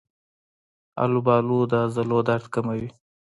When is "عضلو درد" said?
1.83-2.45